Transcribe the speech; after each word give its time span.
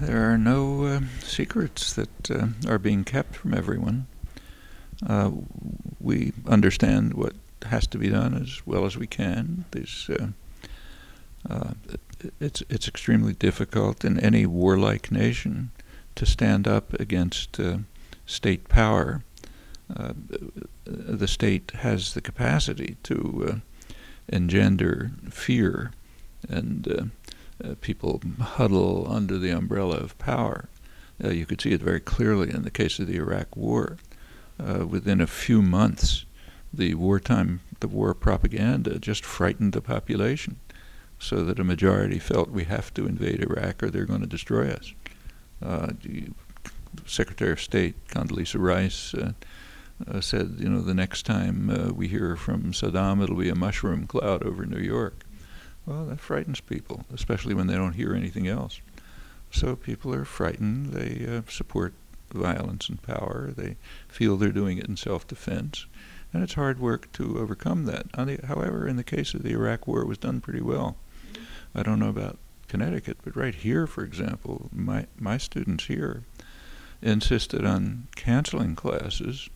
there 0.00 0.30
are 0.30 0.38
no 0.38 0.84
uh, 0.84 1.00
secrets 1.22 1.92
that 1.94 2.30
uh, 2.30 2.48
are 2.68 2.78
being 2.78 3.04
kept 3.04 3.36
from 3.36 3.54
everyone. 3.54 4.06
Uh, 5.06 5.30
we 6.00 6.32
understand 6.46 7.14
what 7.14 7.34
has 7.66 7.86
to 7.88 7.98
be 7.98 8.08
done 8.08 8.34
as 8.34 8.66
well 8.66 8.84
as 8.84 8.96
we 8.96 9.06
can. 9.06 9.64
Uh, 9.74 10.28
uh, 11.48 11.70
it's 12.40 12.62
it's 12.68 12.88
extremely 12.88 13.32
difficult 13.34 14.04
in 14.04 14.18
any 14.18 14.46
warlike 14.46 15.10
nation 15.10 15.70
to 16.14 16.26
stand 16.26 16.66
up 16.66 16.92
against 16.94 17.60
uh, 17.60 17.78
state 18.26 18.68
power. 18.68 19.22
the 20.84 21.28
state 21.28 21.70
has 21.72 22.14
the 22.14 22.20
capacity 22.20 22.96
to 23.02 23.60
engender 24.28 25.12
fear 25.30 25.92
and 26.48 27.10
uh, 27.64 27.74
people 27.80 28.20
huddle 28.40 29.06
under 29.10 29.38
the 29.38 29.50
umbrella 29.50 29.96
of 29.96 30.18
power. 30.18 30.68
Uh, 31.22 31.30
you 31.30 31.46
could 31.46 31.60
see 31.60 31.72
it 31.72 31.80
very 31.80 32.00
clearly 32.00 32.50
in 32.50 32.62
the 32.62 32.70
case 32.70 32.98
of 32.98 33.06
the 33.06 33.16
Iraq 33.16 33.56
War. 33.56 33.96
Uh, 34.58 34.86
within 34.86 35.20
a 35.20 35.26
few 35.26 35.62
months, 35.62 36.24
the 36.72 36.94
wartime, 36.94 37.60
the 37.80 37.88
war 37.88 38.14
propaganda 38.14 38.98
just 38.98 39.24
frightened 39.24 39.72
the 39.72 39.80
population, 39.80 40.56
so 41.18 41.44
that 41.44 41.58
a 41.58 41.64
majority 41.64 42.18
felt 42.18 42.50
we 42.50 42.64
have 42.64 42.92
to 42.94 43.06
invade 43.06 43.42
Iraq 43.42 43.82
or 43.82 43.90
they're 43.90 44.04
going 44.04 44.20
to 44.20 44.26
destroy 44.26 44.70
us. 44.70 44.92
Uh, 45.62 45.92
Secretary 47.06 47.52
of 47.52 47.60
State 47.60 47.94
Condoleezza 48.08 48.58
Rice 48.58 49.14
uh, 49.14 49.32
uh, 50.06 50.20
said, 50.20 50.56
you 50.58 50.68
know, 50.68 50.80
the 50.80 50.94
next 50.94 51.24
time 51.24 51.94
we 51.94 52.08
hear 52.08 52.36
from 52.36 52.72
Saddam, 52.72 53.22
it'll 53.22 53.36
be 53.36 53.48
a 53.48 53.54
mushroom 53.54 54.06
cloud 54.06 54.42
over 54.42 54.64
New 54.64 54.80
York. 54.80 55.25
Well, 55.86 56.04
that 56.06 56.20
frightens 56.20 56.60
people, 56.60 57.04
especially 57.14 57.54
when 57.54 57.68
they 57.68 57.76
don't 57.76 57.92
hear 57.92 58.12
anything 58.12 58.48
else. 58.48 58.80
So 59.52 59.76
people 59.76 60.12
are 60.12 60.24
frightened. 60.24 60.92
They 60.92 61.24
uh, 61.26 61.42
support 61.48 61.94
violence 62.34 62.88
and 62.88 63.00
power. 63.02 63.52
They 63.56 63.76
feel 64.08 64.36
they're 64.36 64.50
doing 64.50 64.78
it 64.78 64.88
in 64.88 64.96
self-defense, 64.96 65.86
and 66.32 66.42
it's 66.42 66.54
hard 66.54 66.80
work 66.80 67.12
to 67.12 67.38
overcome 67.38 67.84
that. 67.86 68.10
The, 68.12 68.40
however, 68.46 68.88
in 68.88 68.96
the 68.96 69.04
case 69.04 69.32
of 69.32 69.44
the 69.44 69.52
Iraq 69.52 69.86
War, 69.86 70.02
it 70.02 70.08
was 70.08 70.18
done 70.18 70.40
pretty 70.40 70.60
well. 70.60 70.96
I 71.74 71.84
don't 71.84 72.00
know 72.00 72.08
about 72.08 72.38
Connecticut, 72.66 73.18
but 73.22 73.36
right 73.36 73.54
here, 73.54 73.86
for 73.86 74.02
example, 74.02 74.68
my 74.72 75.06
my 75.18 75.38
students 75.38 75.84
here 75.84 76.24
insisted 77.00 77.64
on 77.64 78.08
canceling 78.16 78.74
classes 78.74 79.48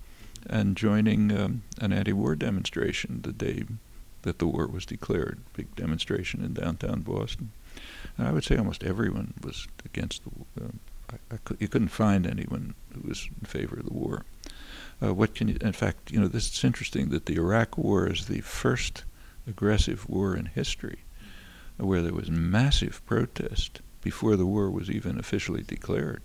and 0.48 0.76
joining 0.76 1.32
um, 1.36 1.62
an 1.80 1.92
anti-war 1.92 2.36
demonstration 2.36 3.22
the 3.22 3.32
day 3.32 3.64
that 4.22 4.38
the 4.38 4.46
war 4.46 4.66
was 4.66 4.86
declared. 4.86 5.40
Big 5.54 5.74
demonstration 5.76 6.44
in 6.44 6.54
downtown 6.54 7.00
Boston. 7.00 7.52
And 8.18 8.28
I 8.28 8.32
would 8.32 8.44
say 8.44 8.56
almost 8.56 8.84
everyone 8.84 9.34
was 9.42 9.66
against 9.84 10.24
the 10.24 10.30
war. 10.30 10.46
Uh, 10.60 11.16
I, 11.32 11.34
I 11.34 11.38
you 11.58 11.68
couldn't 11.68 11.88
find 11.88 12.26
anyone 12.26 12.74
who 12.94 13.08
was 13.08 13.28
in 13.40 13.46
favor 13.46 13.78
of 13.78 13.86
the 13.86 13.92
war. 13.92 14.24
Uh, 15.02 15.14
what 15.14 15.34
can 15.34 15.48
you, 15.48 15.56
in 15.60 15.72
fact, 15.72 16.10
you 16.10 16.20
know, 16.20 16.28
this 16.28 16.52
is 16.52 16.64
interesting 16.64 17.08
that 17.08 17.26
the 17.26 17.36
Iraq 17.36 17.78
War 17.78 18.06
is 18.08 18.26
the 18.26 18.42
first 18.42 19.04
aggressive 19.46 20.08
war 20.08 20.36
in 20.36 20.46
history 20.46 21.00
where 21.78 22.02
there 22.02 22.12
was 22.12 22.30
massive 22.30 23.04
protest 23.06 23.80
before 24.02 24.36
the 24.36 24.46
war 24.46 24.70
was 24.70 24.90
even 24.90 25.18
officially 25.18 25.62
declared. 25.62 26.22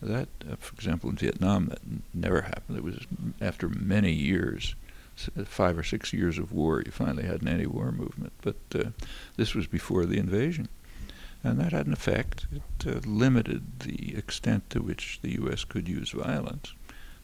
That, 0.00 0.28
uh, 0.50 0.56
for 0.58 0.74
example, 0.74 1.10
in 1.10 1.16
Vietnam, 1.16 1.66
that 1.66 1.80
never 2.12 2.42
happened. 2.42 2.78
It 2.78 2.84
was 2.84 2.98
after 3.40 3.68
many 3.68 4.12
years 4.12 4.74
five 5.16 5.78
or 5.78 5.82
six 5.82 6.12
years 6.12 6.38
of 6.38 6.52
war, 6.52 6.82
you 6.84 6.92
finally 6.92 7.24
had 7.24 7.42
an 7.42 7.48
anti-war 7.48 7.92
movement. 7.92 8.32
But 8.42 8.56
uh, 8.74 8.90
this 9.36 9.54
was 9.54 9.66
before 9.66 10.06
the 10.06 10.18
invasion. 10.18 10.68
And 11.44 11.58
that 11.58 11.72
had 11.72 11.86
an 11.86 11.92
effect. 11.92 12.46
It 12.52 12.86
uh, 12.86 13.00
limited 13.04 13.80
the 13.80 14.14
extent 14.16 14.70
to 14.70 14.80
which 14.80 15.18
the 15.22 15.32
U.S. 15.32 15.64
could 15.64 15.88
use 15.88 16.10
violence. 16.10 16.72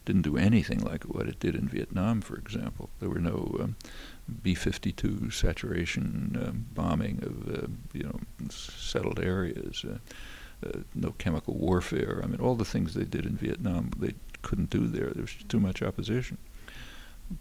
Didn't 0.03 0.23
do 0.23 0.37
anything 0.37 0.79
like 0.79 1.03
what 1.03 1.27
it 1.27 1.39
did 1.39 1.55
in 1.55 1.67
Vietnam, 1.67 2.21
for 2.21 2.35
example. 2.35 2.89
There 2.99 3.09
were 3.09 3.19
no 3.19 3.55
um, 3.59 3.75
B-52 4.43 5.31
saturation 5.31 6.37
um, 6.43 6.65
bombing 6.73 7.19
of 7.23 7.63
uh, 7.63 7.67
you 7.93 8.03
know 8.03 8.19
settled 8.49 9.19
areas. 9.19 9.85
Uh, 9.87 9.99
uh, 10.67 10.79
no 10.93 11.11
chemical 11.17 11.53
warfare. 11.53 12.19
I 12.21 12.27
mean, 12.27 12.41
all 12.41 12.55
the 12.55 12.65
things 12.65 12.93
they 12.93 13.05
did 13.05 13.25
in 13.25 13.37
Vietnam, 13.37 13.91
they 13.97 14.15
couldn't 14.41 14.69
do 14.69 14.87
there. 14.87 15.11
There 15.11 15.21
was 15.21 15.35
too 15.47 15.59
much 15.61 15.81
opposition 15.81 16.37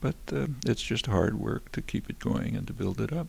but 0.01 0.17
uh, 0.33 0.47
it's 0.67 0.83
just 0.83 1.07
hard 1.07 1.39
work 1.39 1.73
to 1.73 1.83
keep 1.83 2.11
it 2.11 2.19
going 2.19 2.57
and 2.57 2.67
to 2.67 2.73
build 2.73 3.01
it 3.01 3.13
up. 3.13 3.29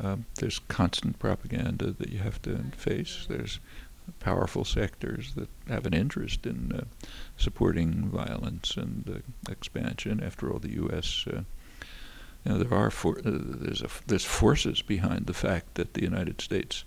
Um, 0.00 0.26
there's 0.36 0.58
constant 0.68 1.18
propaganda 1.18 1.92
that 1.92 2.10
you 2.10 2.18
have 2.18 2.40
to 2.42 2.58
face. 2.76 3.26
There's 3.28 3.60
powerful 4.20 4.64
sectors 4.64 5.34
that 5.34 5.48
have 5.68 5.86
an 5.86 5.94
interest 5.94 6.46
in 6.46 6.72
uh, 6.72 6.84
supporting 7.36 8.08
violence 8.08 8.76
and 8.76 9.08
uh, 9.08 9.50
expansion. 9.50 10.22
After 10.22 10.52
all, 10.52 10.58
the 10.58 10.72
U.S. 10.74 11.24
Uh, 11.26 11.42
you 12.44 12.52
know, 12.52 12.58
there 12.58 12.76
are 12.76 12.90
for, 12.90 13.18
uh, 13.18 13.22
there's 13.24 13.82
a, 13.82 13.88
there's 14.06 14.24
forces 14.24 14.82
behind 14.82 15.26
the 15.26 15.34
fact 15.34 15.74
that 15.74 15.94
the 15.94 16.02
United 16.02 16.40
States 16.40 16.84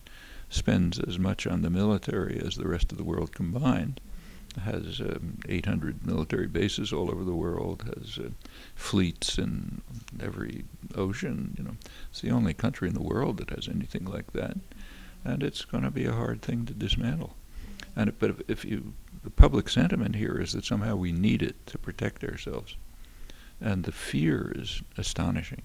spends 0.50 1.00
as 1.00 1.18
much 1.18 1.48
on 1.48 1.62
the 1.62 1.70
military 1.70 2.42
as 2.46 2.56
the 2.56 2.68
rest 2.68 2.92
of 2.92 2.98
the 2.98 3.04
world 3.04 3.34
combined 3.34 4.00
has 4.58 5.00
um, 5.02 5.40
800 5.48 6.06
military 6.06 6.48
bases 6.48 6.94
all 6.94 7.12
over 7.12 7.24
the 7.24 7.36
world, 7.36 7.84
has 7.96 8.18
uh, 8.18 8.30
fleets 8.76 9.38
in 9.38 9.82
every 10.22 10.66
ocean. 10.96 11.56
You 11.58 11.64
know, 11.64 11.76
it's 12.10 12.22
the 12.22 12.32
only 12.32 12.54
country 12.54 12.88
in 12.88 12.94
the 12.94 13.02
world 13.02 13.38
that 13.38 13.50
has 13.52 13.68
anything 13.68 14.06
like 14.06 14.34
that, 14.34 14.58
and 15.24 15.44
it's 15.44 15.66
going 15.66 15.84
to 15.84 15.92
be 15.92 16.06
a 16.06 16.14
hard 16.14 16.42
thing 16.42 16.66
to 16.66 16.74
dismantle. 16.74 17.36
And 17.96 18.18
but 18.20 18.30
if, 18.30 18.42
if 18.48 18.66
you, 18.66 18.94
the 19.24 19.30
public 19.30 19.70
sentiment 19.70 20.16
here 20.16 20.40
is 20.40 20.54
that 20.54 20.66
somehow 20.66 20.96
we 20.96 21.12
need 21.12 21.42
it 21.42 21.56
to 21.68 21.78
protect 21.78 22.24
ourselves, 22.24 22.76
and 23.62 23.84
the 23.84 23.92
fear 23.92 24.52
is 24.56 24.82
astonishing. 24.98 25.62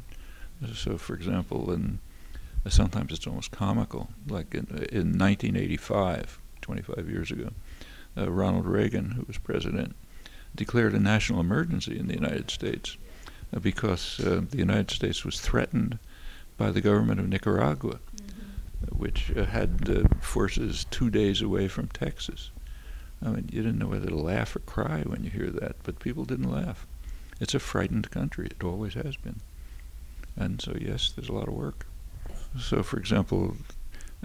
So, 0.74 0.98
for 0.98 1.14
example, 1.14 1.72
in 1.72 2.00
sometimes 2.68 3.12
it's 3.12 3.26
almost 3.26 3.50
comical. 3.50 4.08
Like 4.28 4.54
in, 4.54 4.66
in 4.92 5.18
1985, 5.18 6.38
25 6.60 7.08
years 7.08 7.30
ago, 7.30 7.50
uh, 8.16 8.30
Ronald 8.30 8.66
Reagan, 8.66 9.12
who 9.12 9.24
was 9.26 9.38
president, 9.38 9.94
declared 10.54 10.94
a 10.94 11.00
national 11.00 11.40
emergency 11.40 11.98
in 11.98 12.08
the 12.08 12.14
United 12.14 12.50
States 12.50 12.96
uh, 13.54 13.60
because 13.60 14.20
uh, 14.20 14.42
the 14.48 14.58
United 14.58 14.90
States 14.90 15.24
was 15.24 15.40
threatened 15.40 15.98
by 16.56 16.70
the 16.70 16.80
government 16.80 17.20
of 17.20 17.28
Nicaragua, 17.28 17.98
mm-hmm. 18.16 18.98
which 18.98 19.32
uh, 19.36 19.44
had 19.46 19.88
uh, 19.88 20.08
forces 20.20 20.86
two 20.90 21.10
days 21.10 21.40
away 21.40 21.68
from 21.68 21.88
Texas. 21.88 22.50
I 23.24 23.28
mean, 23.28 23.48
you 23.52 23.62
didn't 23.62 23.78
know 23.78 23.88
whether 23.88 24.08
to 24.08 24.16
laugh 24.16 24.56
or 24.56 24.60
cry 24.60 25.02
when 25.02 25.24
you 25.24 25.30
hear 25.30 25.50
that, 25.50 25.76
but 25.82 25.98
people 25.98 26.24
didn't 26.24 26.50
laugh. 26.50 26.86
It's 27.38 27.54
a 27.54 27.58
frightened 27.58 28.10
country. 28.10 28.46
It 28.46 28.64
always 28.64 28.94
has 28.94 29.16
been. 29.16 29.40
And 30.36 30.60
so, 30.60 30.74
yes, 30.78 31.12
there's 31.14 31.28
a 31.28 31.32
lot 31.32 31.48
of 31.48 31.54
work. 31.54 31.86
So, 32.58 32.82
for 32.82 32.98
example, 32.98 33.56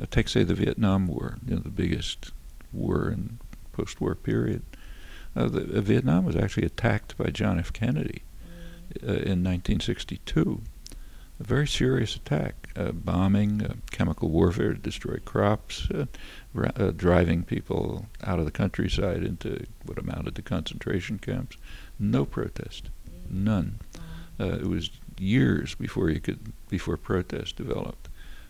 uh, 0.01 0.05
take, 0.09 0.29
say, 0.29 0.43
the 0.43 0.53
Vietnam 0.53 1.07
War, 1.07 1.37
you 1.45 1.55
know, 1.55 1.61
the 1.61 1.69
biggest 1.69 2.31
war 2.71 3.09
in 3.09 3.39
post-war 3.75 4.15
period. 4.15 4.61
Uh, 5.35 5.47
the, 5.49 5.77
uh, 5.77 5.81
Vietnam 5.81 6.25
was 6.25 6.35
actually 6.35 6.65
attacked 6.65 7.17
by 7.17 7.29
John 7.29 7.59
F. 7.59 7.73
Kennedy 7.73 8.23
uh, 9.03 9.07
in 9.07 9.43
1962. 9.43 10.61
A 11.37 11.43
very 11.43 11.67
serious 11.67 12.15
attack, 12.15 12.69
uh, 12.77 12.93
bombing, 12.93 13.61
uh, 13.61 13.73
chemical 13.91 14.29
warfare 14.29 14.73
to 14.73 14.79
destroy 14.79 15.17
crops, 15.25 15.89
uh, 15.91 16.05
ra- 16.53 16.91
driving 16.91 17.43
people 17.43 18.05
out 18.23 18.39
of 18.39 18.45
the 18.45 18.51
countryside 18.51 19.23
into 19.23 19.65
what 19.85 19.97
amounted 19.97 20.35
to 20.35 20.41
concentration 20.41 21.19
camps. 21.19 21.57
No 21.99 22.23
protest, 22.25 22.89
none. 23.29 23.79
it 24.39 24.67
was 24.67 24.89
years 25.17 25.75
before 25.75 26.09
you 26.09 26.21
could 26.21 26.53
before 26.69 26.95
protest 26.95 27.57
developed. 27.57 28.07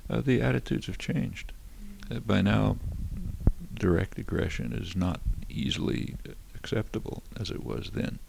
the 0.08 0.42
attitudes 0.42 0.86
have 0.86 1.00
changed. 1.00 1.54
by 2.28 2.42
now, 2.42 2.78
direct 3.76 4.18
aggression 4.18 4.74
is 4.74 4.96
not 4.96 5.22
easily 5.50 6.16
acceptable 6.56 7.24
as 7.40 7.52
it 7.52 7.64
was 7.64 7.92
then. 7.94 8.20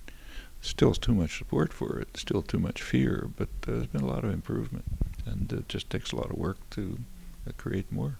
Still 0.60 0.94
too 0.94 1.14
much 1.14 1.38
support 1.38 1.72
for 1.72 1.98
it, 1.98 2.16
still 2.16 2.42
too 2.42 2.58
much 2.58 2.82
fear, 2.82 3.30
but 3.36 3.48
uh, 3.66 3.72
there's 3.72 3.86
been 3.86 4.02
a 4.02 4.06
lot 4.06 4.24
of 4.24 4.30
improvement, 4.30 4.84
and 5.24 5.52
it 5.52 5.68
just 5.68 5.90
takes 5.90 6.12
a 6.12 6.16
lot 6.16 6.30
of 6.30 6.36
work 6.36 6.58
to 6.70 6.98
uh, 7.46 7.52
create 7.56 7.90
more. 7.92 8.18